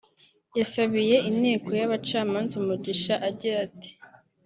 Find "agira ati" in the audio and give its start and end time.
3.29-3.91